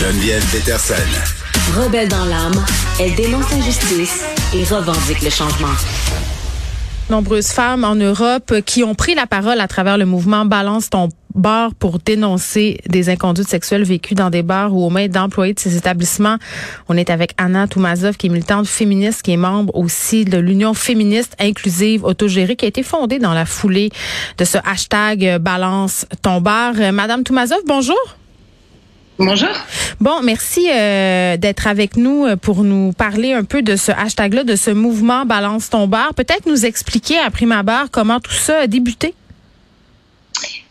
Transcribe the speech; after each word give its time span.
Geneviève 0.00 0.42
Peterson. 0.50 0.94
Rebelle 1.76 2.08
dans 2.08 2.24
l'âme, 2.24 2.64
elle 2.98 3.14
dénonce 3.16 3.50
l'injustice 3.50 4.24
et 4.54 4.64
revendique 4.64 5.20
le 5.20 5.28
changement. 5.28 5.68
Nombreuses 7.10 7.48
femmes 7.48 7.84
en 7.84 7.94
Europe 7.96 8.62
qui 8.64 8.82
ont 8.82 8.94
pris 8.94 9.14
la 9.14 9.26
parole 9.26 9.60
à 9.60 9.68
travers 9.68 9.98
le 9.98 10.06
mouvement 10.06 10.46
Balance 10.46 10.88
ton 10.88 11.10
bar 11.34 11.74
pour 11.74 11.98
dénoncer 11.98 12.80
des 12.88 13.10
inconduites 13.10 13.50
sexuelles 13.50 13.84
vécues 13.84 14.14
dans 14.14 14.30
des 14.30 14.42
bars 14.42 14.74
ou 14.74 14.86
aux 14.86 14.88
mains 14.88 15.08
d'employés 15.08 15.52
de 15.52 15.60
ces 15.60 15.76
établissements. 15.76 16.38
On 16.88 16.96
est 16.96 17.10
avec 17.10 17.34
Anna 17.36 17.68
Toumazov, 17.68 18.16
qui 18.16 18.28
est 18.28 18.30
militante 18.30 18.66
féministe, 18.66 19.20
qui 19.20 19.32
est 19.32 19.36
membre 19.36 19.76
aussi 19.76 20.24
de 20.24 20.38
l'Union 20.38 20.72
féministe 20.72 21.36
inclusive 21.38 22.04
autogérée, 22.04 22.56
qui 22.56 22.64
a 22.64 22.68
été 22.68 22.82
fondée 22.82 23.18
dans 23.18 23.34
la 23.34 23.44
foulée 23.44 23.90
de 24.38 24.46
ce 24.46 24.56
hashtag 24.64 25.36
Balance 25.36 26.06
ton 26.22 26.40
bar. 26.40 26.72
Madame 26.90 27.22
Toumazov, 27.22 27.60
bonjour. 27.66 28.16
Bonjour. 29.22 29.50
Bon, 30.00 30.22
merci 30.22 30.66
euh, 30.72 31.36
d'être 31.36 31.66
avec 31.66 31.98
nous 31.98 32.24
euh, 32.24 32.36
pour 32.36 32.64
nous 32.64 32.94
parler 32.94 33.34
un 33.34 33.44
peu 33.44 33.60
de 33.60 33.76
ce 33.76 33.92
hashtag-là, 33.92 34.44
de 34.44 34.56
ce 34.56 34.70
mouvement 34.70 35.26
Balance 35.26 35.68
ton 35.68 35.86
bar. 35.86 36.14
Peut-être 36.14 36.46
nous 36.46 36.64
expliquer 36.64 37.18
à 37.18 37.30
prime 37.30 37.52
abord 37.52 37.90
comment 37.92 38.18
tout 38.18 38.32
ça 38.32 38.60
a 38.60 38.66
débuté? 38.66 39.12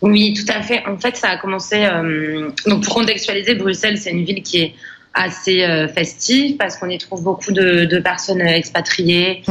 Oui, 0.01 0.33
tout 0.33 0.51
à 0.51 0.63
fait. 0.63 0.83
En 0.87 0.97
fait, 0.97 1.15
ça 1.15 1.29
a 1.29 1.37
commencé. 1.37 1.85
Euh, 1.85 2.49
donc, 2.65 2.85
pour 2.85 2.95
contextualiser, 2.95 3.53
Bruxelles, 3.53 3.99
c'est 3.99 4.09
une 4.09 4.25
ville 4.25 4.41
qui 4.41 4.61
est 4.61 4.73
assez 5.13 5.65
festive 5.93 6.57
parce 6.57 6.77
qu'on 6.77 6.89
y 6.89 6.97
trouve 6.97 7.23
beaucoup 7.23 7.51
de, 7.51 7.99
personnes 7.99 8.41
expatriées, 8.41 9.43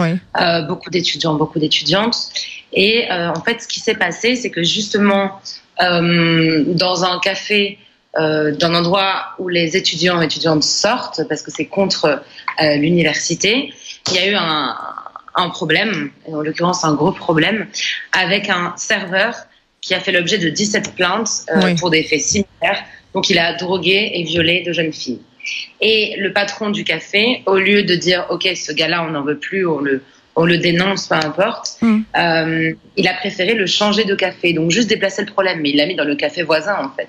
beaucoup 0.68 0.88
d'étudiants, 0.88 1.34
beaucoup 1.34 1.58
d'étudiantes. 1.58 2.16
Et 2.72 3.06
en 3.10 3.42
fait, 3.44 3.62
ce 3.62 3.68
qui 3.68 3.80
s'est 3.80 3.96
passé, 3.96 4.36
c'est 4.36 4.50
que 4.50 4.62
justement, 4.62 5.40
dans 5.78 7.04
un 7.04 7.18
café 7.18 7.78
euh, 8.18 8.52
d'un 8.52 8.74
endroit 8.74 9.34
où 9.38 9.48
les 9.48 9.76
étudiants 9.76 10.20
et 10.20 10.24
étudiantes 10.24 10.62
sortent, 10.62 11.26
parce 11.28 11.42
que 11.42 11.50
c'est 11.50 11.66
contre 11.66 12.22
euh, 12.60 12.76
l'université, 12.76 13.72
il 14.08 14.14
y 14.14 14.18
a 14.18 14.28
eu 14.28 14.34
un, 14.34 14.76
un 15.34 15.48
problème, 15.50 16.10
en 16.26 16.42
l'occurrence 16.42 16.84
un 16.84 16.94
gros 16.94 17.12
problème, 17.12 17.66
avec 18.12 18.48
un 18.48 18.74
serveur 18.76 19.34
qui 19.80 19.94
a 19.94 20.00
fait 20.00 20.12
l'objet 20.12 20.38
de 20.38 20.48
17 20.48 20.94
plaintes 20.94 21.46
euh, 21.54 21.74
pour 21.76 21.90
des 21.90 22.02
faits 22.02 22.20
similaires. 22.20 22.84
Donc 23.14 23.30
il 23.30 23.38
a 23.38 23.54
drogué 23.54 24.10
et 24.14 24.24
violé 24.24 24.62
de 24.66 24.72
jeunes 24.72 24.92
filles. 24.92 25.20
Et 25.80 26.16
le 26.18 26.32
patron 26.32 26.70
du 26.70 26.84
café, 26.84 27.42
au 27.46 27.56
lieu 27.56 27.84
de 27.84 27.94
dire 27.94 28.26
OK, 28.30 28.48
ce 28.54 28.72
gars-là, 28.72 29.04
on 29.04 29.12
n'en 29.12 29.22
veut 29.22 29.38
plus, 29.38 29.66
on 29.66 29.78
le, 29.78 30.02
on 30.36 30.44
le 30.44 30.58
dénonce, 30.58 31.06
peu 31.06 31.14
importe, 31.14 31.78
mm. 31.80 32.00
euh, 32.16 32.72
il 32.96 33.08
a 33.08 33.14
préféré 33.14 33.54
le 33.54 33.66
changer 33.66 34.04
de 34.04 34.14
café. 34.14 34.52
Donc 34.52 34.70
juste 34.70 34.88
déplacer 34.88 35.22
le 35.22 35.32
problème, 35.32 35.60
mais 35.60 35.70
il 35.70 35.76
l'a 35.76 35.86
mis 35.86 35.94
dans 35.94 36.04
le 36.04 36.16
café 36.16 36.42
voisin 36.42 36.76
en 36.84 36.90
fait. 36.90 37.08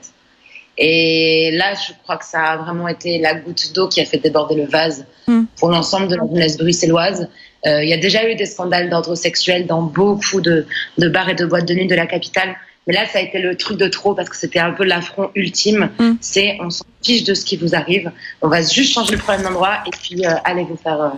Et 0.81 1.51
là, 1.51 1.73
je 1.75 1.91
crois 2.03 2.15
que 2.15 2.25
ça 2.25 2.41
a 2.41 2.57
vraiment 2.57 2.87
été 2.87 3.19
la 3.19 3.35
goutte 3.35 3.73
d'eau 3.75 3.89
qui 3.89 3.99
a 3.99 4.05
fait 4.05 4.17
déborder 4.17 4.55
le 4.55 4.65
vase 4.65 5.05
hmm. 5.27 5.43
pour 5.57 5.69
l'ensemble 5.69 6.07
de 6.07 6.15
la 6.15 6.25
jeunesse 6.25 6.57
bruxelloise. 6.57 7.27
Euh, 7.67 7.83
il 7.83 7.89
y 7.89 7.93
a 7.93 7.97
déjà 7.97 8.29
eu 8.29 8.35
des 8.35 8.45
scandales 8.45 8.89
d'ordre 8.89 9.13
sexuel 9.15 9.67
dans 9.67 9.81
beaucoup 9.81 10.39
de, 10.39 10.65
de, 10.97 11.09
bars 11.09 11.29
et 11.29 11.35
de 11.35 11.45
boîtes 11.45 11.67
de 11.67 11.73
nuit 11.73 11.87
de 11.87 11.95
la 11.95 12.07
capitale. 12.07 12.55
Mais 12.87 12.93
là, 12.93 13.05
ça 13.05 13.19
a 13.19 13.21
été 13.21 13.39
le 13.39 13.55
truc 13.55 13.77
de 13.77 13.89
trop 13.89 14.15
parce 14.15 14.29
que 14.29 14.37
c'était 14.37 14.59
un 14.59 14.71
peu 14.71 14.85
l'affront 14.85 15.31
ultime. 15.35 15.89
Hmm. 15.99 16.13
C'est 16.21 16.57
on 16.61 16.69
s'en 16.69 16.85
fiche 17.03 17.25
de 17.25 17.33
ce 17.33 17.43
qui 17.43 17.57
vous 17.57 17.75
arrive. 17.75 18.11
On 18.41 18.47
va 18.47 18.61
juste 18.61 18.93
changer 18.93 19.11
le 19.11 19.19
problème 19.19 19.43
d'endroit 19.43 19.79
et 19.85 19.91
puis 19.91 20.25
euh, 20.25 20.31
allez 20.45 20.63
vous 20.63 20.77
faire 20.77 21.01
euh, 21.01 21.09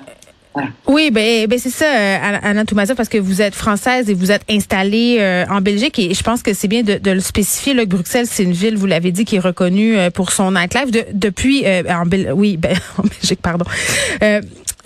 oui, 0.87 1.11
ben, 1.11 1.47
ben 1.47 1.57
c'est 1.57 1.69
ça, 1.69 1.85
euh, 1.85 2.37
Anna 2.43 2.65
Toumazov, 2.65 2.97
parce 2.97 3.07
que 3.07 3.17
vous 3.17 3.41
êtes 3.41 3.55
française 3.55 4.09
et 4.09 4.13
vous 4.13 4.31
êtes 4.31 4.43
installée 4.49 5.17
euh, 5.19 5.45
en 5.49 5.61
Belgique 5.61 5.97
et 5.99 6.13
je 6.13 6.23
pense 6.23 6.43
que 6.43 6.53
c'est 6.53 6.67
bien 6.67 6.83
de, 6.83 6.99
le 7.09 7.19
spécifier. 7.21 7.73
Le 7.73 7.85
Bruxelles, 7.85 8.27
c'est 8.29 8.43
une 8.43 8.51
ville, 8.51 8.75
vous 8.75 8.85
l'avez 8.85 9.11
dit, 9.11 9.23
qui 9.23 9.37
est 9.37 9.39
reconnue 9.39 9.97
euh, 9.97 10.09
pour 10.09 10.31
son 10.31 10.51
nightlife 10.51 10.91
de, 10.91 11.05
depuis, 11.13 11.63
en 11.89 12.03
oui, 12.35 12.57
ben, 12.57 12.75
en 12.97 13.03
Belgique, 13.03 13.39
pardon. 13.41 13.65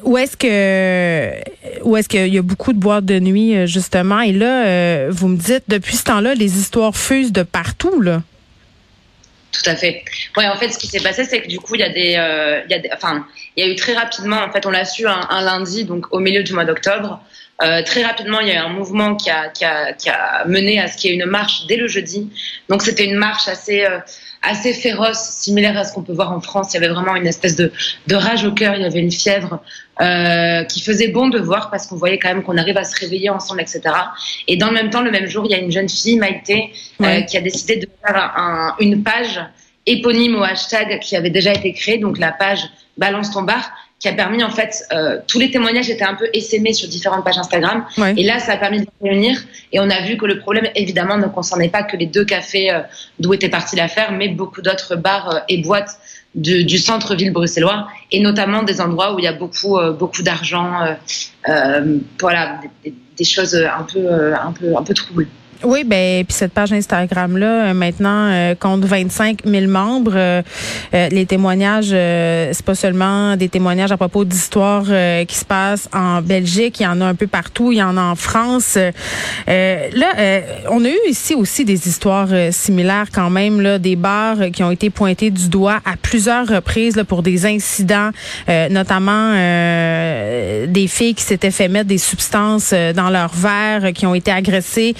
où 0.03 0.17
est-ce 0.17 0.37
que 0.37 1.31
où 1.83 1.97
est-ce 1.97 2.09
qu'il 2.09 2.33
y 2.33 2.37
a 2.37 2.41
beaucoup 2.43 2.73
de 2.73 2.79
boîtes 2.79 3.05
de 3.05 3.19
nuit 3.19 3.65
justement? 3.65 4.21
Et 4.21 4.33
là 4.33 5.09
vous 5.09 5.27
me 5.27 5.37
dites 5.37 5.63
depuis 5.67 5.95
ce 5.95 6.03
temps-là 6.03 6.35
les 6.35 6.59
histoires 6.59 6.95
fusent 6.95 7.33
de 7.33 7.43
partout 7.43 8.01
là. 8.01 8.21
Tout 9.55 9.69
à 9.69 9.75
fait. 9.75 10.03
Ouais, 10.35 10.47
en 10.47 10.57
fait, 10.57 10.69
ce 10.69 10.77
qui 10.77 10.87
s'est 10.87 10.99
passé, 10.99 11.23
c'est 11.23 11.41
que 11.41 11.47
du 11.47 11.59
coup, 11.59 11.75
il 11.75 11.81
y 11.81 11.83
a 11.83 11.89
des, 11.89 12.15
euh, 12.17 12.61
il 12.65 12.71
y 12.71 12.73
a 12.73 12.79
des, 12.79 12.89
enfin, 12.93 13.25
il 13.55 13.65
y 13.65 13.69
a 13.69 13.71
eu 13.71 13.75
très 13.75 13.93
rapidement, 13.93 14.37
en 14.37 14.51
fait, 14.51 14.65
on 14.65 14.71
l'a 14.71 14.83
su 14.83 15.07
un, 15.07 15.41
lundi, 15.41 15.85
donc 15.85 16.07
au 16.11 16.19
milieu 16.19 16.43
du 16.43 16.53
mois 16.53 16.65
d'octobre. 16.65 17.23
Euh, 17.63 17.81
très 17.83 18.03
rapidement, 18.03 18.41
il 18.41 18.49
y 18.49 18.51
a 18.51 18.55
eu 18.55 18.57
un 18.57 18.69
mouvement 18.69 19.15
qui 19.15 19.29
a, 19.29 19.47
qui 19.47 19.63
a, 19.63 19.93
qui 19.93 20.09
a 20.09 20.43
mené 20.45 20.81
à 20.81 20.89
ce 20.89 20.97
qu'il 20.97 21.11
y 21.11 21.13
ait 21.13 21.15
une 21.15 21.25
marche 21.25 21.67
dès 21.67 21.77
le 21.77 21.87
jeudi. 21.87 22.29
Donc, 22.67 22.81
c'était 22.81 23.05
une 23.05 23.15
marche 23.15 23.47
assez, 23.47 23.85
euh, 23.85 23.99
assez 24.47 24.73
féroce, 24.73 25.19
similaire 25.19 25.77
à 25.77 25.83
ce 25.83 25.93
qu'on 25.93 26.03
peut 26.03 26.13
voir 26.13 26.31
en 26.31 26.41
France. 26.41 26.73
Il 26.73 26.75
y 26.75 26.83
avait 26.83 26.93
vraiment 26.93 27.15
une 27.15 27.27
espèce 27.27 27.55
de, 27.55 27.71
de 28.07 28.15
rage 28.15 28.45
au 28.45 28.51
cœur, 28.51 28.75
il 28.75 28.81
y 28.81 28.85
avait 28.85 28.99
une 28.99 29.11
fièvre 29.11 29.59
euh, 30.01 30.63
qui 30.65 30.81
faisait 30.81 31.09
bon 31.09 31.29
de 31.29 31.39
voir 31.39 31.69
parce 31.69 31.87
qu'on 31.87 31.95
voyait 31.95 32.19
quand 32.19 32.29
même 32.29 32.43
qu'on 32.43 32.57
arrive 32.57 32.77
à 32.77 32.83
se 32.83 32.99
réveiller 32.99 33.29
ensemble, 33.29 33.61
etc. 33.61 33.81
Et 34.47 34.57
dans 34.57 34.67
le 34.67 34.73
même 34.73 34.89
temps, 34.89 35.01
le 35.01 35.11
même 35.11 35.27
jour, 35.27 35.45
il 35.45 35.51
y 35.51 35.55
a 35.55 35.59
une 35.59 35.71
jeune 35.71 35.89
fille, 35.89 36.17
Maïté, 36.17 36.71
euh, 37.01 37.21
qui 37.21 37.37
a 37.37 37.41
décidé 37.41 37.77
de 37.77 37.87
faire 38.05 38.33
un, 38.35 38.75
une 38.79 39.03
page 39.03 39.39
éponyme 39.85 40.35
au 40.35 40.43
hashtag 40.43 40.99
qui 40.99 41.15
avait 41.15 41.29
déjà 41.29 41.53
été 41.53 41.73
créé, 41.73 41.97
donc 41.97 42.17
la 42.17 42.31
page 42.31 42.67
Balance 42.97 43.31
ton 43.31 43.41
bar, 43.41 43.71
qui 43.99 44.07
a 44.07 44.13
permis 44.13 44.43
en 44.43 44.49
fait 44.49 44.83
euh, 44.91 45.19
tous 45.27 45.39
les 45.39 45.51
témoignages 45.51 45.89
étaient 45.89 46.03
un 46.03 46.15
peu 46.15 46.27
essaimés 46.33 46.73
sur 46.73 46.87
différentes 46.87 47.23
pages 47.23 47.37
Instagram. 47.37 47.85
Et 48.17 48.23
là 48.23 48.39
ça 48.39 48.53
a 48.53 48.57
permis 48.57 48.81
de 48.81 48.87
réunir. 49.01 49.41
Et 49.71 49.79
on 49.79 49.89
a 49.89 50.01
vu 50.01 50.17
que 50.17 50.25
le 50.25 50.39
problème 50.39 50.67
évidemment 50.75 51.17
ne 51.17 51.27
concernait 51.27 51.69
pas 51.69 51.83
que 51.83 51.95
les 51.95 52.05
deux 52.05 52.25
cafés 52.25 52.71
euh, 52.71 52.81
d'où 53.19 53.33
était 53.33 53.49
partie 53.49 53.75
l'affaire 53.75 54.11
mais 54.11 54.27
beaucoup 54.27 54.61
d'autres 54.61 54.95
bars 54.95 55.35
euh, 55.35 55.39
et 55.49 55.61
boîtes 55.61 55.97
du 56.35 56.77
centre-ville 56.77 57.31
bruxellois 57.31 57.87
et 58.11 58.19
notamment 58.19 58.61
des 58.63 58.81
endroits 58.81 59.15
où 59.15 59.19
il 59.19 59.23
y 59.23 59.27
a 59.27 59.31
beaucoup 59.31 59.79
beaucoup 59.97 60.21
d'argent 60.21 60.81
voilà 62.19 62.59
des, 62.83 62.93
des, 63.15 63.23
choses 63.23 63.55
un 63.55 63.83
peu 63.83 64.33
un 64.33 64.51
peu 64.51 64.75
un 64.75 64.83
peu 64.83 64.93
troubles. 64.93 65.29
Oui, 65.63 65.83
ben 65.85 66.25
puis 66.25 66.35
cette 66.35 66.51
page 66.51 66.73
Instagram 66.73 67.37
là 67.37 67.67
euh, 67.67 67.73
maintenant 67.73 68.29
euh, 68.29 68.55
compte 68.55 68.83
25 68.83 69.39
000 69.45 69.67
membres. 69.67 70.13
Euh, 70.15 70.41
les 70.91 71.25
témoignages, 71.25 71.89
c'est 71.89 72.65
pas 72.65 72.75
seulement 72.75 73.35
des 73.37 73.49
témoignages 73.49 73.91
à 73.91 73.97
propos 73.97 74.25
d'histoires 74.25 74.85
qui 75.27 75.35
se 75.35 75.45
passent 75.45 75.89
en 75.93 76.21
Belgique, 76.21 76.79
il 76.79 76.83
y 76.83 76.87
en 76.87 77.01
a 77.01 77.05
un 77.05 77.15
peu 77.15 77.27
partout, 77.27 77.71
il 77.71 77.77
y 77.77 77.83
en 77.83 77.97
a 77.97 78.01
en 78.01 78.15
France. 78.15 78.77
là, 79.47 80.41
on 80.69 80.83
a 80.83 80.89
eu 80.89 81.09
ici 81.09 81.35
aussi 81.35 81.65
des 81.65 81.87
histoires 81.87 82.29
similaires 82.51 83.07
quand 83.13 83.29
même 83.29 83.61
là, 83.61 83.79
des 83.79 83.95
bars 83.95 84.37
qui 84.53 84.63
ont 84.63 84.71
été 84.71 84.89
pointés 84.89 85.29
du 85.29 85.49
doigt 85.49 85.79
à 85.85 85.95
plusieurs 86.01 86.47
reprises 86.47 86.95
là, 86.95 87.03
pour 87.03 87.23
des 87.23 87.45
incidents, 87.45 88.11
notamment 88.69 89.33
des 89.33 90.87
filles 90.87 91.15
qui 91.15 91.23
s'étaient 91.23 91.51
fait 91.51 91.67
mettre 91.67 91.87
des 91.87 91.97
substances 91.97 92.73
dans 92.95 93.09
leur 93.09 93.33
verre, 93.33 93.93
qui 93.93 94.05
ont 94.05 94.15
été 94.15 94.31
agressées 94.31 94.95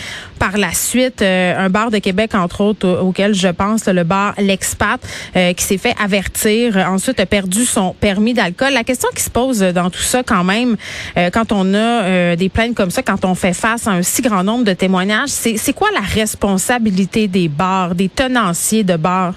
la 0.53 0.73
suite 0.73 1.22
euh, 1.22 1.57
un 1.57 1.69
bar 1.69 1.91
de 1.91 1.97
Québec, 1.97 2.35
entre 2.35 2.61
autres, 2.61 2.88
auquel 3.01 3.33
je 3.33 3.47
pense, 3.47 3.85
le 3.88 4.03
bar 4.03 4.33
L'Expat, 4.38 5.00
euh, 5.35 5.53
qui 5.53 5.63
s'est 5.63 5.78
fait 5.78 5.95
avertir, 6.01 6.78
ensuite 6.78 7.19
a 7.19 7.25
perdu 7.25 7.66
son 7.66 7.94
permis 7.94 8.33
d'alcool. 8.33 8.73
La 8.73 8.84
question 8.84 9.09
qui 9.16 9.23
se 9.23 9.29
pose 9.29 9.59
dans 9.59 9.89
tout 9.89 10.01
ça, 10.01 10.23
quand 10.23 10.44
même, 10.44 10.78
euh, 11.17 11.29
quand 11.29 11.51
on 11.51 11.73
a 11.73 12.35
des 12.35 12.50
plaintes 12.50 12.75
comme 12.75 12.91
ça, 12.91 13.01
quand 13.01 13.25
on 13.25 13.35
fait 13.35 13.53
face 13.53 13.88
à 13.88 13.91
un 13.91 14.01
si 14.01 14.22
grand 14.22 14.44
nombre 14.44 14.63
de 14.63 14.73
témoignages, 14.73 15.29
c'est 15.29 15.73
quoi 15.73 15.89
la 15.94 16.01
responsabilité 16.01 17.28
des 17.28 17.47
bars, 17.47 17.95
des 17.95 18.09
tenanciers 18.09 18.84
de 18.84 18.95
bars? 18.95 19.35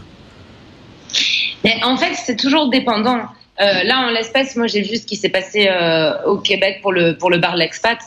Mais 1.64 1.76
en 1.82 1.96
fait, 1.96 2.14
c'est 2.14 2.36
toujours 2.36 2.70
dépendant. 2.70 3.22
là, 3.58 4.06
en 4.06 4.10
l'espèce, 4.10 4.56
moi, 4.56 4.66
j'ai 4.66 4.82
vu 4.82 4.96
ce 4.96 5.06
qui 5.06 5.16
s'est 5.16 5.28
passé 5.28 5.68
au 6.26 6.38
Québec 6.38 6.80
pour 6.82 6.92
le 6.92 7.16
pour 7.16 7.30
le 7.30 7.38
bar 7.38 7.56
L'Expat. 7.56 7.98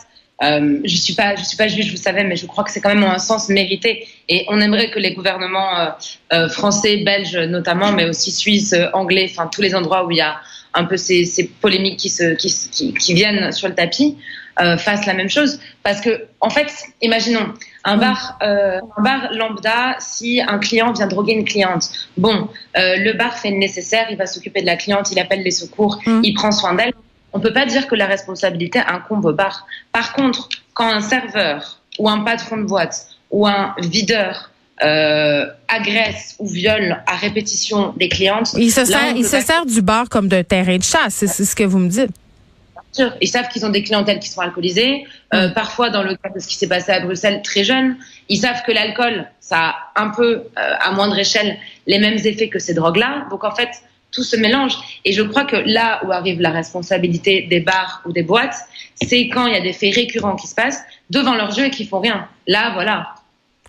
Euh, 0.42 0.80
je 0.84 0.96
suis 0.96 1.14
pas, 1.14 1.36
je 1.36 1.44
suis 1.44 1.56
pas 1.56 1.68
juge, 1.68 1.90
vous 1.90 2.02
savez, 2.02 2.24
mais 2.24 2.36
je 2.36 2.46
crois 2.46 2.64
que 2.64 2.70
c'est 2.70 2.80
quand 2.80 2.94
même 2.94 3.04
un 3.04 3.18
sens 3.18 3.48
mérité. 3.48 4.06
Et 4.28 4.44
on 4.48 4.60
aimerait 4.60 4.90
que 4.90 4.98
les 4.98 5.14
gouvernements 5.14 5.78
euh, 5.78 5.86
euh, 6.32 6.48
français, 6.48 6.98
belges 6.98 7.36
notamment, 7.36 7.92
mais 7.92 8.08
aussi 8.08 8.32
suisses, 8.32 8.74
anglais, 8.92 9.28
enfin 9.30 9.48
tous 9.52 9.62
les 9.62 9.74
endroits 9.74 10.04
où 10.04 10.10
il 10.10 10.16
y 10.16 10.22
a 10.22 10.36
un 10.74 10.84
peu 10.84 10.96
ces, 10.96 11.26
ces 11.26 11.48
polémiques 11.48 11.98
qui, 11.98 12.08
se, 12.08 12.34
qui, 12.34 12.52
qui, 12.70 12.94
qui, 12.94 13.14
viennent 13.14 13.52
sur 13.52 13.68
le 13.68 13.74
tapis, 13.74 14.16
euh, 14.60 14.76
fassent 14.78 15.06
la 15.06 15.14
même 15.14 15.28
chose. 15.28 15.60
Parce 15.82 16.00
que, 16.00 16.26
en 16.40 16.50
fait, 16.50 16.72
imaginons 17.02 17.52
un 17.84 17.98
bar, 17.98 18.38
euh, 18.42 18.80
un 18.96 19.02
bar 19.02 19.32
lambda, 19.32 19.96
si 20.00 20.40
un 20.40 20.58
client 20.58 20.92
vient 20.92 21.06
droguer 21.06 21.34
une 21.34 21.44
cliente, 21.44 21.90
bon, 22.16 22.48
le 22.74 23.12
bar 23.12 23.36
fait 23.36 23.50
le 23.50 23.58
nécessaire, 23.58 24.06
il 24.10 24.16
va 24.16 24.26
s'occuper 24.26 24.62
de 24.62 24.66
la 24.66 24.76
cliente, 24.76 25.12
il 25.12 25.18
appelle 25.18 25.42
les 25.42 25.50
secours, 25.50 26.00
mm. 26.06 26.20
il 26.24 26.34
prend 26.34 26.52
soin 26.52 26.74
d'elle 26.74 26.94
on 27.32 27.38
ne 27.38 27.42
peut 27.42 27.52
pas 27.52 27.66
dire 27.66 27.86
que 27.86 27.94
la 27.94 28.06
responsabilité 28.06 28.78
incombe 28.78 29.24
au 29.24 29.32
bar. 29.32 29.66
Par 29.92 30.12
contre, 30.12 30.48
quand 30.74 30.88
un 30.88 31.00
serveur 31.00 31.80
ou 31.98 32.08
un 32.08 32.20
patron 32.20 32.58
de 32.58 32.64
boîte 32.64 33.06
ou 33.30 33.46
un 33.46 33.74
videur 33.78 34.50
euh, 34.82 35.46
agresse 35.68 36.36
ou 36.38 36.48
viole 36.48 37.02
à 37.06 37.16
répétition 37.16 37.94
des 37.96 38.08
clientes, 38.08 38.52
il 38.56 38.70
se 38.70 38.84
sert, 38.84 39.16
il 39.16 39.24
se 39.24 39.40
sert 39.40 39.64
du 39.66 39.80
bar 39.82 40.08
comme 40.08 40.28
de 40.28 40.42
terrain 40.42 40.76
de 40.76 40.82
chasse. 40.82 41.24
C'est 41.26 41.44
ce 41.44 41.56
que 41.56 41.64
vous 41.64 41.78
me 41.78 41.88
dites. 41.88 42.10
Ils 43.20 43.28
savent 43.28 43.48
qu'ils 43.48 43.64
ont 43.64 43.70
des 43.70 43.82
clientèles 43.82 44.18
qui 44.18 44.28
sont 44.28 44.40
alcoolisées. 44.40 45.06
Euh, 45.32 45.48
mm. 45.48 45.54
parfois, 45.54 45.90
dans 45.90 46.02
le 46.02 46.14
cas 46.14 46.28
de 46.28 46.38
ce 46.38 46.46
qui 46.46 46.56
s'est 46.56 46.68
passé 46.68 46.92
à 46.92 47.00
Bruxelles, 47.00 47.40
très 47.42 47.64
jeunes, 47.64 47.96
ils 48.28 48.38
savent 48.38 48.62
que 48.66 48.72
l'alcool, 48.72 49.26
ça 49.40 49.74
a 49.94 50.02
un 50.02 50.10
peu, 50.10 50.34
euh, 50.34 50.74
à 50.78 50.92
moindre 50.92 51.18
échelle, 51.18 51.56
les 51.86 51.98
mêmes 51.98 52.18
effets 52.18 52.48
que 52.48 52.58
ces 52.58 52.74
drogues-là. 52.74 53.26
Donc, 53.30 53.44
en 53.44 53.54
fait, 53.54 53.70
tout 54.12 54.22
se 54.22 54.36
mélange. 54.36 54.74
Et 55.04 55.12
je 55.12 55.22
crois 55.22 55.44
que 55.44 55.56
là 55.56 56.00
où 56.04 56.12
arrive 56.12 56.40
la 56.40 56.50
responsabilité 56.50 57.42
des 57.42 57.60
bars 57.60 58.02
ou 58.06 58.12
des 58.12 58.22
boîtes, 58.22 58.56
c'est 58.94 59.28
quand 59.28 59.46
il 59.46 59.54
y 59.54 59.56
a 59.56 59.60
des 59.60 59.72
faits 59.72 59.94
récurrents 59.94 60.36
qui 60.36 60.46
se 60.46 60.54
passent 60.54 60.82
devant 61.10 61.34
leurs 61.34 61.56
yeux 61.58 61.66
et 61.66 61.70
qui 61.70 61.86
font 61.86 62.00
rien. 62.00 62.28
Là, 62.46 62.72
voilà. 62.74 63.14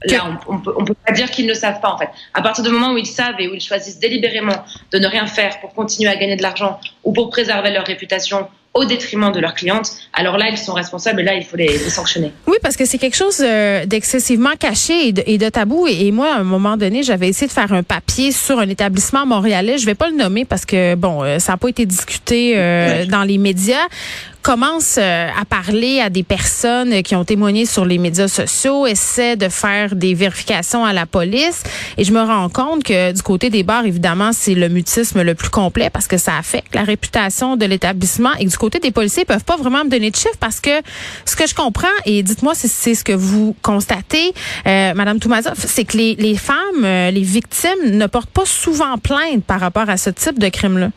Là, 0.05 0.37
on, 0.47 0.59
peut, 0.59 0.73
peut 0.85 0.95
pas 1.05 1.13
dire 1.13 1.31
qu'ils 1.31 1.45
ne 1.47 1.53
savent 1.53 1.79
pas 1.79 1.89
en 1.89 1.97
fait. 1.97 2.09
À 2.33 2.41
partir 2.41 2.63
du 2.63 2.69
moment 2.69 2.91
où 2.91 2.97
ils 2.97 3.05
savent 3.05 3.35
et 3.39 3.47
où 3.47 3.53
ils 3.53 3.61
choisissent 3.61 3.99
délibérément 3.99 4.65
de 4.91 4.99
ne 4.99 5.07
rien 5.07 5.25
faire 5.27 5.61
pour 5.61 5.73
continuer 5.73 6.09
à 6.09 6.17
gagner 6.17 6.35
de 6.35 6.41
l'argent 6.41 6.77
ou 7.05 7.13
pour 7.13 7.29
préserver 7.29 7.71
leur 7.71 7.85
réputation 7.85 8.49
au 8.73 8.85
détriment 8.85 9.31
de 9.31 9.39
leurs 9.39 9.53
clientes, 9.53 9.91
alors 10.13 10.37
là, 10.37 10.49
ils 10.49 10.57
sont 10.57 10.73
responsables 10.73 11.21
et 11.21 11.23
là, 11.23 11.35
il 11.35 11.43
faut 11.43 11.57
les, 11.57 11.77
sanctionner. 11.77 12.31
Oui, 12.47 12.57
parce 12.61 12.75
que 12.75 12.85
c'est 12.85 12.97
quelque 12.97 13.15
chose 13.15 13.41
euh, 13.43 13.85
d'excessivement 13.85 14.51
caché 14.57 15.13
et 15.25 15.37
de, 15.37 15.49
tabou. 15.49 15.87
Et, 15.87 16.11
moi, 16.11 16.33
à 16.33 16.39
un 16.39 16.43
moment 16.43 16.75
donné, 16.75 17.03
j'avais 17.03 17.29
essayé 17.29 17.47
de 17.47 17.51
faire 17.51 17.71
un 17.71 17.83
papier 17.83 18.31
sur 18.31 18.57
un 18.59 18.67
établissement 18.67 19.25
montréalais. 19.25 19.77
Je 19.77 19.85
vais 19.85 19.95
pas 19.95 20.09
le 20.09 20.15
nommer 20.15 20.45
parce 20.45 20.65
que, 20.65 20.95
bon, 20.95 21.23
euh, 21.23 21.37
ça 21.39 21.53
n'a 21.53 21.57
pas 21.57 21.69
été 21.69 21.85
discuté 21.85 22.53
euh, 22.55 23.05
dans 23.05 23.23
les 23.23 23.37
médias 23.37 23.87
commence 24.43 24.97
euh, 24.99 25.29
à 25.39 25.45
parler 25.45 26.01
à 26.01 26.09
des 26.09 26.21
personnes 26.21 27.01
qui 27.01 27.15
ont 27.15 27.23
témoigné 27.23 27.65
sur 27.65 27.85
les 27.85 27.97
médias 27.97 28.27
sociaux, 28.27 28.85
essaie 28.85 29.37
de 29.37 29.47
faire 29.47 29.95
des 29.95 30.13
vérifications 30.13 30.85
à 30.85 30.91
la 30.91 31.05
police 31.05 31.63
et 31.97 32.03
je 32.03 32.11
me 32.11 32.21
rends 32.21 32.49
compte 32.49 32.83
que 32.83 33.13
du 33.13 33.21
côté 33.21 33.49
des 33.49 33.63
bars, 33.63 33.85
évidemment, 33.85 34.31
c'est 34.33 34.53
le 34.53 34.67
mutisme 34.67 35.21
le 35.21 35.33
plus 35.33 35.49
complet 35.49 35.89
parce 35.89 36.07
que 36.07 36.17
ça 36.17 36.37
affecte 36.37 36.75
la 36.75 36.83
réputation 36.83 37.55
de 37.55 37.65
l'établissement 37.65 38.33
et 38.37 38.45
du 38.45 38.57
côté 38.57 38.79
des 38.79 38.91
policiers, 38.91 39.23
ils 39.23 39.25
peuvent 39.25 39.45
pas 39.45 39.55
vraiment 39.55 39.85
me 39.85 39.89
donner 39.89 40.11
de 40.11 40.15
chiffres 40.15 40.37
parce 40.39 40.59
que 40.59 40.81
ce 41.25 41.35
que 41.37 41.47
je 41.47 41.55
comprends, 41.55 41.87
et 42.05 42.21
dites-moi 42.21 42.53
si 42.53 42.67
c'est 42.67 42.95
ce 42.95 43.05
que 43.05 43.13
vous 43.13 43.55
constatez, 43.61 44.33
euh, 44.67 44.93
Madame 44.93 45.19
Toumazov, 45.19 45.55
c'est 45.57 45.85
que 45.85 45.95
les, 45.95 46.15
les 46.15 46.35
femmes, 46.35 46.83
euh, 46.83 47.11
les 47.11 47.21
victimes 47.21 47.91
ne 47.91 48.07
portent 48.07 48.29
pas 48.29 48.45
souvent 48.45 48.97
plainte 48.97 49.45
par 49.45 49.61
rapport 49.61 49.89
à 49.89 49.95
ce 49.95 50.09
type 50.09 50.37
de 50.37 50.49
crime-là. 50.49 50.89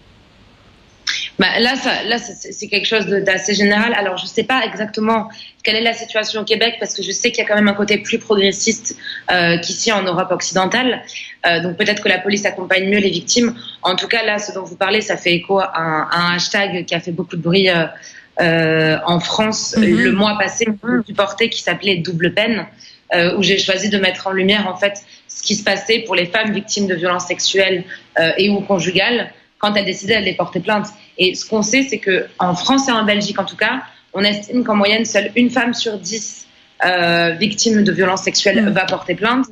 Bah, 1.38 1.58
là, 1.58 1.76
ça, 1.76 2.02
là 2.04 2.18
c'est 2.18 2.68
quelque 2.68 2.86
chose 2.86 3.06
d'assez 3.06 3.54
général. 3.54 3.94
Alors, 3.94 4.16
je 4.16 4.24
ne 4.24 4.28
sais 4.28 4.44
pas 4.44 4.64
exactement 4.64 5.28
quelle 5.62 5.76
est 5.76 5.82
la 5.82 5.92
situation 5.92 6.40
au 6.40 6.44
Québec, 6.44 6.76
parce 6.80 6.94
que 6.94 7.02
je 7.02 7.10
sais 7.10 7.30
qu'il 7.30 7.42
y 7.42 7.46
a 7.46 7.48
quand 7.48 7.56
même 7.56 7.68
un 7.68 7.74
côté 7.74 7.98
plus 7.98 8.18
progressiste 8.18 8.96
euh, 9.30 9.58
qu'ici 9.58 9.92
en 9.92 10.02
Europe 10.02 10.30
occidentale. 10.30 11.02
Euh, 11.46 11.60
donc, 11.60 11.76
peut-être 11.76 12.02
que 12.02 12.08
la 12.08 12.18
police 12.18 12.46
accompagne 12.46 12.88
mieux 12.88 12.98
les 12.98 13.10
victimes. 13.10 13.54
En 13.82 13.96
tout 13.96 14.08
cas, 14.08 14.24
là, 14.24 14.38
ce 14.38 14.52
dont 14.52 14.64
vous 14.64 14.76
parlez, 14.76 15.00
ça 15.00 15.16
fait 15.16 15.34
écho 15.34 15.58
à 15.58 15.72
un, 15.76 16.34
hashtag 16.36 16.84
qui 16.86 16.94
a 16.94 17.00
fait 17.00 17.12
beaucoup 17.12 17.36
de 17.36 17.42
bruit 17.42 17.68
euh, 17.68 18.98
en 19.04 19.20
France 19.20 19.74
mm-hmm. 19.76 19.94
le 19.94 20.12
mois 20.12 20.38
passé, 20.38 20.66
du 21.06 21.14
porté 21.14 21.50
qui 21.50 21.62
s'appelait 21.62 21.96
Double 21.96 22.32
peine. 22.32 22.66
Euh, 23.14 23.36
où 23.36 23.42
j'ai 23.44 23.56
choisi 23.56 23.88
de 23.88 23.98
mettre 23.98 24.26
en 24.26 24.32
lumière 24.32 24.66
en 24.66 24.74
fait 24.74 25.04
ce 25.28 25.40
qui 25.40 25.54
se 25.54 25.62
passait 25.62 26.00
pour 26.00 26.16
les 26.16 26.26
femmes 26.26 26.52
victimes 26.52 26.88
de 26.88 26.94
violences 26.96 27.26
sexuelles 27.26 27.84
euh, 28.18 28.32
et 28.36 28.50
ou 28.50 28.60
conjugales 28.62 29.30
quand 29.58 29.74
elles 29.74 29.84
décidaient 29.84 30.18
de 30.18 30.24
les 30.24 30.34
porter 30.34 30.58
plainte. 30.58 30.88
Et 31.18 31.34
ce 31.34 31.46
qu'on 31.46 31.62
sait, 31.62 31.82
c'est 31.88 31.98
que 31.98 32.26
en 32.38 32.54
France 32.54 32.88
et 32.88 32.92
en 32.92 33.04
Belgique, 33.04 33.38
en 33.38 33.44
tout 33.44 33.56
cas, 33.56 33.82
on 34.12 34.22
estime 34.22 34.64
qu'en 34.64 34.74
moyenne, 34.74 35.04
seule 35.04 35.30
une 35.36 35.50
femme 35.50 35.74
sur 35.74 35.98
dix 35.98 36.46
euh, 36.84 37.30
victime 37.30 37.84
de 37.84 37.92
violences 37.92 38.22
sexuelles 38.22 38.62
mm. 38.62 38.70
va 38.70 38.84
porter 38.84 39.14
plainte. 39.14 39.46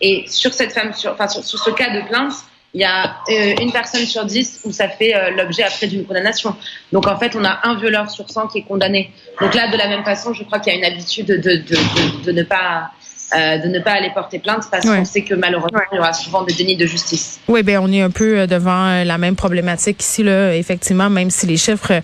Et 0.00 0.24
sur 0.28 0.52
cette 0.52 0.72
femme, 0.72 0.92
sur, 0.92 1.12
enfin, 1.12 1.28
sur, 1.28 1.42
ce 1.42 1.70
cas 1.70 1.90
de 1.90 2.06
plainte, 2.06 2.32
il 2.74 2.82
y 2.82 2.84
a 2.84 3.16
euh, 3.30 3.54
une 3.60 3.72
personne 3.72 4.04
sur 4.04 4.24
dix 4.24 4.60
où 4.64 4.72
ça 4.72 4.88
fait 4.88 5.16
euh, 5.16 5.30
l'objet 5.30 5.62
après 5.62 5.86
d'une 5.86 6.04
condamnation. 6.04 6.54
Donc 6.92 7.06
en 7.06 7.18
fait, 7.18 7.34
on 7.34 7.44
a 7.44 7.60
un 7.64 7.76
violeur 7.76 8.10
sur 8.10 8.30
100 8.30 8.48
qui 8.48 8.58
est 8.58 8.62
condamné. 8.62 9.10
Donc 9.40 9.54
là, 9.54 9.68
de 9.68 9.76
la 9.76 9.88
même 9.88 10.04
façon, 10.04 10.34
je 10.34 10.44
crois 10.44 10.58
qu'il 10.58 10.72
y 10.72 10.76
a 10.76 10.78
une 10.78 10.84
habitude 10.84 11.26
de, 11.26 11.36
de, 11.36 11.56
de, 11.56 12.24
de 12.24 12.32
ne 12.32 12.42
pas 12.42 12.90
euh, 13.36 13.58
de 13.58 13.68
ne 13.68 13.78
pas 13.80 13.92
aller 13.92 14.10
porter 14.14 14.38
plainte 14.38 14.64
parce 14.70 14.86
qu'on 14.86 15.04
sait 15.04 15.22
que 15.22 15.34
malheureusement 15.34 15.80
il 15.92 15.96
y 15.96 15.98
aura 15.98 16.12
souvent 16.12 16.42
des 16.44 16.54
dénis 16.54 16.76
de 16.76 16.86
justice. 16.86 17.38
Oui, 17.46 17.62
ben 17.62 17.78
on 17.82 17.92
est 17.92 18.00
un 18.00 18.10
peu 18.10 18.38
euh, 18.38 18.46
devant 18.46 18.86
euh, 18.86 19.04
la 19.04 19.18
même 19.18 19.36
problématique 19.36 20.02
ici 20.02 20.22
là, 20.22 20.54
effectivement, 20.54 21.10
même 21.10 21.30
si 21.30 21.46
les 21.46 21.58
chiffres 21.58 22.00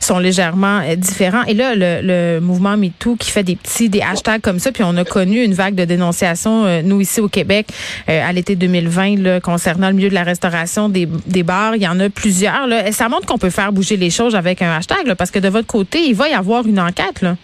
sont 0.00 0.18
légèrement 0.18 0.80
différents. 0.96 1.44
Et 1.44 1.54
là, 1.54 1.74
le, 1.74 2.00
le 2.02 2.40
mouvement 2.40 2.76
MeToo 2.76 3.16
qui 3.16 3.30
fait 3.30 3.44
des 3.44 3.56
petits 3.56 3.88
des 3.88 4.02
hashtags 4.02 4.40
comme 4.40 4.58
ça, 4.58 4.72
puis 4.72 4.82
on 4.84 4.96
a 4.96 5.04
connu 5.04 5.44
une 5.44 5.54
vague 5.54 5.74
de 5.76 5.84
dénonciation 5.84 6.82
nous 6.82 7.00
ici 7.00 7.20
au 7.20 7.28
Québec 7.28 7.68
à 8.08 8.32
l'été 8.32 8.56
2020 8.56 9.18
là, 9.20 9.40
concernant 9.40 9.88
le 9.88 9.94
milieu 9.94 10.08
de 10.08 10.14
la 10.14 10.24
restauration 10.24 10.88
des, 10.88 11.06
des 11.26 11.42
bars. 11.42 11.76
Il 11.76 11.82
y 11.82 11.88
en 11.88 12.00
a 12.00 12.08
plusieurs. 12.10 12.66
Là. 12.66 12.88
Et 12.88 12.92
ça 12.92 13.08
montre 13.08 13.26
qu'on 13.26 13.38
peut 13.38 13.50
faire 13.50 13.72
bouger 13.72 13.96
les 13.96 14.10
choses 14.10 14.34
avec 14.34 14.62
un 14.62 14.76
hashtag, 14.76 15.06
là, 15.06 15.14
parce 15.14 15.30
que 15.30 15.38
de 15.38 15.48
votre 15.48 15.66
côté, 15.66 16.00
il 16.06 16.14
va 16.14 16.28
y 16.28 16.34
avoir 16.34 16.66
une 16.66 16.80
enquête. 16.80 17.22
Là. 17.22 17.36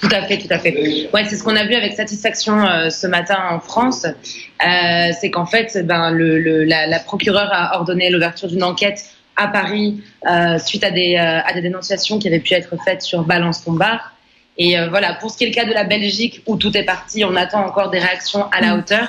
Tout 0.00 0.08
à 0.12 0.22
fait, 0.22 0.38
tout 0.38 0.48
à 0.50 0.58
fait. 0.58 1.08
Ouais, 1.12 1.24
c'est 1.24 1.36
ce 1.36 1.42
qu'on 1.42 1.56
a 1.56 1.64
vu 1.64 1.74
avec 1.74 1.92
satisfaction 1.92 2.64
euh, 2.64 2.90
ce 2.90 3.06
matin 3.06 3.38
en 3.50 3.60
France. 3.60 4.04
Euh, 4.06 5.10
c'est 5.20 5.30
qu'en 5.30 5.46
fait, 5.46 5.86
ben, 5.86 6.10
le, 6.10 6.38
le, 6.38 6.64
la, 6.64 6.86
la, 6.86 6.98
procureure 7.00 7.50
a 7.52 7.76
ordonné 7.76 8.08
l'ouverture 8.08 8.48
d'une 8.48 8.64
enquête 8.64 9.04
à 9.36 9.48
Paris 9.48 10.02
euh, 10.28 10.58
suite 10.58 10.84
à 10.84 10.90
des, 10.90 11.16
euh, 11.16 11.40
à 11.44 11.52
des 11.52 11.62
dénonciations 11.62 12.18
qui 12.18 12.28
avaient 12.28 12.40
pu 12.40 12.54
être 12.54 12.74
faites 12.84 13.02
sur 13.02 13.24
Balance 13.24 13.64
ton 13.64 13.72
bar. 13.72 14.14
Et 14.58 14.78
euh, 14.78 14.88
voilà, 14.88 15.14
pour 15.14 15.30
ce 15.30 15.38
qui 15.38 15.44
est 15.44 15.48
le 15.48 15.54
cas 15.54 15.64
de 15.64 15.72
la 15.72 15.84
Belgique, 15.84 16.42
où 16.46 16.56
tout 16.56 16.76
est 16.76 16.84
parti, 16.84 17.24
on 17.24 17.36
attend 17.36 17.64
encore 17.64 17.90
des 17.90 17.98
réactions 17.98 18.50
à 18.52 18.60
la 18.60 18.74
mm. 18.74 18.78
hauteur. 18.78 19.08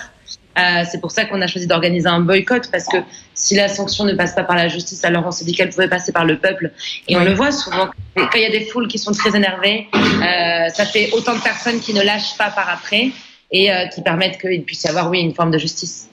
Euh, 0.58 0.84
c'est 0.90 1.00
pour 1.00 1.12
ça 1.12 1.26
qu'on 1.26 1.42
a 1.42 1.48
choisi 1.48 1.68
d'organiser 1.68 2.08
un 2.08 2.20
boycott 2.20 2.70
parce 2.72 2.86
que 2.86 2.98
si 3.34 3.56
la 3.56 3.70
sanction 3.70 4.04
ne 4.04 4.14
passe 4.14 4.36
pas 4.36 4.44
par 4.44 4.56
la 4.56 4.68
justice, 4.68 5.04
alors 5.06 5.26
on 5.26 5.32
s'est 5.32 5.46
dit 5.46 5.54
qu'elle 5.54 5.70
pouvait 5.70 5.88
passer 5.88 6.12
par 6.12 6.26
le 6.26 6.38
peuple. 6.38 6.72
Et 7.08 7.16
on 7.16 7.24
le 7.24 7.34
voit 7.34 7.52
souvent 7.52 7.90
quand 8.16 8.36
il 8.36 8.42
y 8.42 8.46
a 8.46 8.50
des 8.50 8.66
foules 8.66 8.88
qui 8.88 9.00
sont 9.00 9.14
très 9.14 9.36
énervées, 9.36 9.88
euh, 9.94 10.70
ça 10.70 10.86
fait 10.86 11.12
autant 11.14 11.36
de 11.36 11.42
personnes 11.42 11.80
qui 11.80 11.94
ne 11.94 12.02
lâchent 12.02 12.38
pas 12.38 12.50
par 12.50 12.70
après 12.70 13.12
et 13.52 13.72
euh, 13.72 13.88
qui 13.88 14.02
permettent 14.02 14.40
qu'il 14.40 14.64
puisse 14.64 14.84
y 14.84 14.88
avoir 14.88 15.10
oui 15.10 15.20
une 15.20 15.34
forme 15.34 15.52
de 15.52 15.58
justice. 15.58 16.11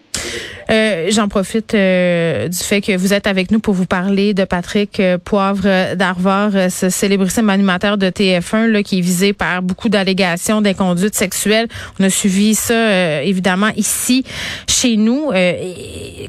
Euh, 0.70 1.06
j'en 1.10 1.28
profite 1.28 1.74
euh, 1.74 2.48
du 2.48 2.58
fait 2.58 2.82
que 2.82 2.96
vous 2.96 3.14
êtes 3.14 3.26
avec 3.26 3.50
nous 3.50 3.58
pour 3.58 3.72
vous 3.72 3.86
parler 3.86 4.34
de 4.34 4.44
Patrick 4.44 5.00
euh, 5.00 5.16
Poivre 5.16 5.94
d'Arvor, 5.94 6.50
ce 6.70 6.90
célébrissime 6.90 7.48
animateur 7.48 7.96
de 7.96 8.08
TF1 8.08 8.66
là, 8.66 8.82
qui 8.82 8.98
est 8.98 9.02
visé 9.02 9.32
par 9.32 9.62
beaucoup 9.62 9.88
d'allégations 9.88 10.60
d'inconduite 10.60 11.14
sexuelle. 11.14 11.68
On 11.98 12.04
a 12.04 12.10
suivi 12.10 12.54
ça 12.54 13.22
évidemment 13.22 13.70
ici 13.76 14.24
chez 14.66 14.96
nous. 14.96 15.30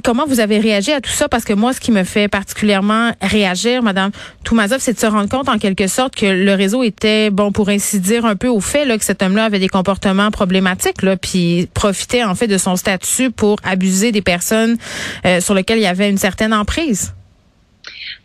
comment 0.03 0.25
vous 0.25 0.39
avez 0.39 0.59
réagi 0.59 0.91
à 0.91 1.01
tout 1.01 1.11
ça? 1.11 1.27
Parce 1.27 1.43
que 1.43 1.53
moi, 1.53 1.73
ce 1.73 1.79
qui 1.79 1.91
me 1.91 2.03
fait 2.03 2.27
particulièrement 2.27 3.11
réagir, 3.21 3.83
Madame 3.83 4.11
Toumazov, 4.43 4.79
c'est 4.79 4.93
de 4.93 4.99
se 4.99 5.05
rendre 5.05 5.29
compte 5.29 5.49
en 5.49 5.57
quelque 5.57 5.87
sorte 5.87 6.15
que 6.15 6.25
le 6.25 6.53
réseau 6.53 6.83
était, 6.83 7.29
bon, 7.29 7.51
pour 7.51 7.69
ainsi 7.69 7.99
dire, 7.99 8.25
un 8.25 8.35
peu 8.35 8.47
au 8.47 8.61
fait 8.61 8.85
là, 8.85 8.97
que 8.97 9.05
cet 9.05 9.21
homme-là 9.21 9.45
avait 9.45 9.59
des 9.59 9.67
comportements 9.67 10.31
problématiques, 10.31 11.01
là, 11.01 11.17
puis 11.17 11.67
profitait 11.73 12.23
en 12.23 12.35
fait 12.35 12.47
de 12.47 12.57
son 12.57 12.75
statut 12.75 13.31
pour 13.31 13.57
abuser 13.63 13.88
des 14.11 14.21
personnes 14.21 14.77
euh, 15.25 15.41
sur 15.41 15.53
lesquelles 15.53 15.79
il 15.79 15.83
y 15.83 15.87
avait 15.87 16.09
une 16.09 16.17
certaine 16.17 16.53
emprise? 16.53 17.13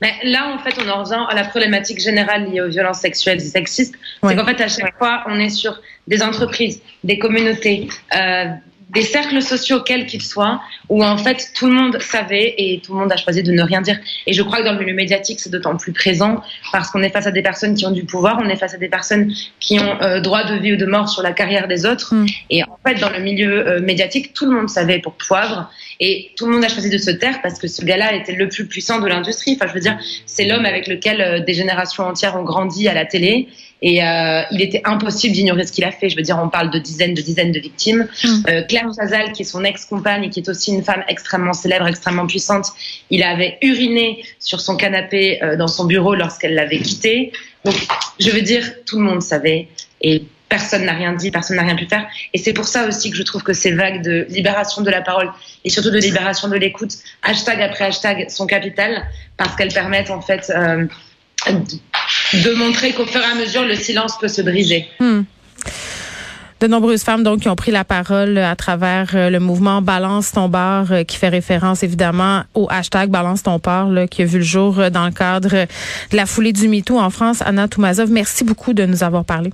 Mais 0.01 0.13
là, 0.25 0.55
en 0.55 0.59
fait, 0.59 0.75
on 0.85 0.89
en 0.89 1.03
revient 1.03 1.25
à 1.29 1.35
la 1.35 1.45
problématique 1.45 2.01
générale 2.01 2.51
liée 2.51 2.61
aux 2.61 2.69
violences 2.69 2.99
sexuelles 2.99 3.39
et 3.39 3.41
sexistes. 3.41 3.95
C'est 4.23 4.37
qu'en 4.37 4.45
fait, 4.45 4.61
à 4.61 4.69
chaque 4.69 4.99
fois, 4.99 5.25
on 5.29 5.39
est 5.39 5.51
sur 5.51 5.81
des 6.07 6.23
entreprises, 6.23 6.81
des 7.05 7.19
communautés, 7.19 7.89
euh, 8.15 8.47
des 8.91 9.03
cercles 9.03 9.43
sociaux, 9.43 9.81
quels 9.81 10.07
qu'ils 10.07 10.23
soient, 10.23 10.61
où 10.89 11.05
en 11.05 11.17
fait 11.17 11.51
tout 11.55 11.67
le 11.67 11.73
monde 11.73 12.01
savait 12.01 12.55
et 12.59 12.81
tout 12.85 12.93
le 12.95 13.01
monde 13.01 13.13
a 13.13 13.17
choisi 13.17 13.43
de 13.43 13.53
ne 13.53 13.63
rien 13.63 13.81
dire. 13.81 13.99
Et 14.27 14.33
je 14.33 14.43
crois 14.43 14.59
que 14.59 14.65
dans 14.65 14.73
le 14.73 14.79
milieu 14.79 14.95
médiatique, 14.95 15.41
c'est 15.41 15.51
d'autant 15.51 15.77
plus 15.77 15.93
présent 15.93 16.43
parce 16.73 16.91
qu'on 16.91 17.03
est 17.03 17.11
face 17.11 17.27
à 17.27 17.31
des 17.31 17.43
personnes 17.43 17.75
qui 17.75 17.87
ont 17.87 17.91
du 17.91 18.05
pouvoir, 18.05 18.39
on 18.43 18.49
est 18.49 18.57
face 18.57 18.75
à 18.75 18.79
des 18.79 18.89
personnes 18.89 19.33
qui 19.61 19.79
ont 19.81 20.01
euh, 20.03 20.21
droit 20.21 20.45
de 20.45 20.57
vie 20.57 20.75
ou 20.75 20.77
de 20.77 20.87
mort 20.87 21.09
sur 21.09 21.23
la 21.23 21.33
carrière 21.33 21.69
des 21.69 21.87
autres. 21.87 22.15
Mm. 22.15 22.27
Et 22.51 22.63
en 22.63 22.79
fait, 22.87 22.95
dans 23.01 23.11
le 23.11 23.21
milieu 23.21 23.67
euh, 23.67 23.81
médiatique, 23.81 24.33
tout 24.35 24.47
le 24.47 24.53
monde 24.53 24.69
savait 24.69 24.99
pour 24.99 25.15
Poivre 25.15 25.71
et 26.01 26.33
tout 26.37 26.47
le 26.47 26.53
monde 26.53 26.65
a 26.65 26.69
choisi 26.69 26.91
de 26.91 26.99
se 26.99 27.11
taire 27.11 27.41
parce 27.43 27.59
que 27.59 27.69
ce 27.69 27.85
gars-là 27.85 28.15
était 28.15 28.33
le 28.33 28.49
plus 28.49 28.67
puissant 28.67 29.01
de 29.01 29.07
l'industrie. 29.07 29.57
Enfin, 29.57 29.69
je 29.69 29.75
veux 29.75 29.81
dire, 29.81 29.99
c'est 30.27 30.45
l'homme 30.45 30.65
avec 30.65 30.87
lequel 30.87 31.21
euh, 31.21 31.41
des 31.41 31.55
générations 31.55 32.05
entières 32.05 32.37
ont 32.37 32.45
grandi 32.45 32.89
à 32.89 32.95
la 32.95 33.05
télé 33.05 33.49
et 33.85 34.03
euh, 34.03 34.43
il 34.51 34.63
était 34.63 34.81
impossible 34.85 35.35
d'ignorer 35.35 35.67
ce 35.67 35.73
qu'il 35.73 35.85
a 35.85 35.93
fait. 35.93 36.09
Je 36.09 36.17
veux 36.17 36.23
dire, 36.23 36.39
on 36.43 36.49
parle 36.49 36.71
de 36.71 36.79
dizaines 36.79 37.13
de 37.13 37.21
dizaines 37.21 37.53
de 37.53 37.61
victimes. 37.61 38.09
Mm. 38.25 38.29
Euh, 38.49 38.63
Claire 38.63 38.89
Chazal, 38.97 39.33
qui 39.33 39.43
est 39.43 39.45
son 39.45 39.63
ex-compagne 39.63 40.25
et 40.25 40.31
qui 40.31 40.41
est 40.41 40.49
aussi 40.49 40.73
une 40.73 40.83
femme 40.83 41.05
extrêmement 41.07 41.53
célèbre, 41.53 41.87
extrêmement 41.87 42.27
puissante, 42.27 42.69
il 43.11 43.23
avait 43.23 43.59
uriné 43.61 44.25
sur 44.39 44.63
son 44.63 44.77
canapé 44.77 45.43
euh, 45.43 45.57
dans 45.57 45.69
son 45.69 45.85
bureau 45.85 46.15
lorsqu'elle 46.15 46.55
l'avait 46.55 46.79
quitté. 46.79 47.33
Donc, 47.67 47.75
je 48.19 48.31
veux 48.31 48.41
dire, 48.41 48.65
tout 48.87 48.99
le 48.99 49.05
monde 49.05 49.21
savait 49.21 49.69
et 50.01 50.23
personne 50.55 50.85
n'a 50.85 50.93
rien 50.93 51.13
dit, 51.13 51.33
personne 51.33 51.57
n'a 51.57 51.65
rien 51.65 51.75
pu 51.75 51.87
faire. 51.87 52.07
Et 52.33 52.39
c'est 52.39 52.53
pour 52.53 52.69
ça 52.69 52.87
aussi 52.87 53.11
que 53.11 53.17
je 53.17 53.25
trouve 53.25 53.43
que 53.43 53.53
ces 53.53 53.73
vagues 53.73 54.03
de 54.03 54.25
libération 54.29 54.83
de 54.83 54.91
la 54.91 55.03
parole 55.03 55.33
et 55.65 55.71
surtout 55.71 55.91
de 55.91 55.99
libération 55.99 56.47
de 56.47 56.55
l'écoute, 56.55 56.93
hashtag 57.25 57.61
après 57.61 57.87
hashtag, 57.87 58.31
sont 58.31 58.47
capitales 58.47 59.05
parce 59.37 59.57
qu'elles 59.57 59.73
permettent 59.73 60.13
en 60.13 60.21
fait 60.21 60.53
euh, 60.55 60.87
de 62.35 62.55
montrer 62.55 62.93
qu'au 62.93 63.05
fur 63.05 63.21
et 63.21 63.25
à 63.25 63.35
mesure, 63.35 63.65
le 63.65 63.75
silence 63.75 64.17
peut 64.21 64.29
se 64.29 64.43
briser. 64.43 64.87
Hmm. 65.01 65.23
De 66.61 66.67
nombreuses 66.67 67.03
femmes 67.03 67.23
donc 67.23 67.41
qui 67.41 67.49
ont 67.49 67.57
pris 67.57 67.73
la 67.73 67.85
parole 67.85 68.39
à 68.39 68.55
travers 68.57 69.11
euh, 69.15 69.29
le 69.29 69.41
mouvement 69.41 69.83
Balance 69.83 70.33
ton 70.33 70.49
bar 70.49 70.93
euh, 70.93 71.05
qui 71.05 71.17
fait 71.17 71.29
référence 71.29 71.83
évidemment 71.83 72.43
au 72.55 72.69
hashtag 72.71 73.11
Balance 73.11 73.43
ton 73.43 73.59
bar 73.59 73.89
qui 74.11 74.23
a 74.23 74.25
vu 74.25 74.39
le 74.39 74.45
jour 74.45 74.79
euh, 74.79 74.89
dans 74.89 75.05
le 75.05 75.11
cadre 75.11 75.51
de 75.51 76.17
la 76.17 76.27
foulée 76.27 76.53
du 76.53 76.69
MeToo 76.69 76.99
en 76.99 77.11
France. 77.11 77.43
Anna 77.43 77.69
Toumazov, 77.69 78.11
merci 78.11 78.45
beaucoup 78.45 78.73
de 78.73 78.87
nous 78.87 79.03
avoir 79.03 79.25
parlé. 79.25 79.53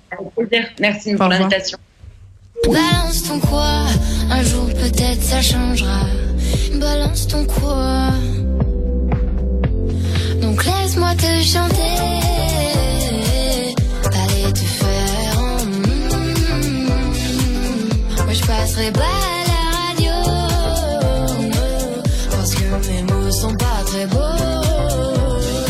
Merci 0.79 1.15
pour 1.15 1.27
l'invitation. 1.27 1.79
Balance 2.67 3.23
ton 3.27 3.41
quoi, 3.41 3.87
un 4.31 4.43
jour 4.43 4.67
peut-être 4.67 5.23
ça 5.23 5.41
changera. 5.41 6.07
Balance 6.79 7.27
ton 7.27 7.45
quoi? 7.47 8.11
chanter, 11.43 11.67
t'allais 11.67 11.69
te 11.69 11.75
faire. 11.75 11.80